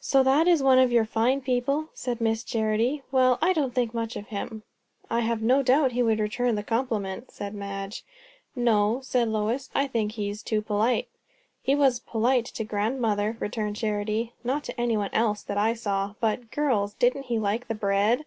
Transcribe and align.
"So 0.00 0.24
that 0.24 0.48
is 0.48 0.64
one 0.64 0.80
of 0.80 0.90
your 0.90 1.04
fine 1.04 1.40
people?" 1.40 1.90
said 1.94 2.20
Miss 2.20 2.42
Charity. 2.42 3.04
"Well, 3.12 3.38
I 3.40 3.52
don't 3.52 3.72
think 3.72 3.94
much 3.94 4.16
of 4.16 4.26
him." 4.26 4.64
"I 5.08 5.20
have 5.20 5.42
no 5.42 5.62
doubt 5.62 5.92
he 5.92 6.02
would 6.02 6.18
return 6.18 6.56
the 6.56 6.64
compliment," 6.64 7.30
said 7.30 7.54
Madge. 7.54 8.02
"No," 8.56 9.00
said 9.04 9.28
Lois; 9.28 9.70
"I 9.72 9.86
think 9.86 10.10
he 10.10 10.28
is 10.28 10.42
too 10.42 10.60
polite." 10.60 11.06
"He 11.62 11.76
was 11.76 12.00
polite 12.00 12.46
to 12.46 12.64
grandmother," 12.64 13.36
returned 13.38 13.76
Charity. 13.76 14.32
"Not 14.42 14.64
to 14.64 14.80
anybody 14.80 15.14
else, 15.14 15.42
that 15.44 15.56
I 15.56 15.74
saw. 15.74 16.14
But, 16.18 16.50
girls, 16.50 16.94
didn't 16.94 17.26
he 17.26 17.38
like 17.38 17.68
the 17.68 17.76
bread!" 17.76 18.24